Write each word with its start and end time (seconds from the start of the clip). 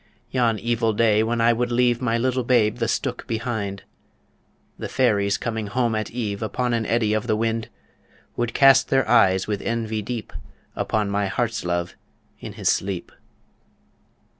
Yon 0.31 0.57
evil 0.57 0.93
day 0.93 1.21
when 1.21 1.39
I 1.39 1.53
would 1.53 1.71
leave 1.71 2.01
My 2.01 2.17
little 2.17 2.43
babe 2.43 2.77
the 2.77 2.87
stook 2.87 3.27
behind! 3.27 3.83
The 4.79 4.89
fairies 4.89 5.37
coming 5.37 5.67
home 5.67 5.93
at 5.93 6.09
eve 6.09 6.41
Upon 6.41 6.73
an 6.73 6.87
eddy 6.87 7.13
of 7.13 7.27
the 7.27 7.35
wind, 7.35 7.69
Would 8.35 8.55
cast 8.55 8.89
their 8.89 9.07
eyes 9.07 9.45
with 9.45 9.61
envy 9.61 10.01
deep 10.01 10.33
Upon 10.75 11.11
my 11.11 11.27
heart's 11.27 11.63
love 11.63 11.93
in 12.39 12.53
his 12.53 12.67
sleep. 12.69 13.11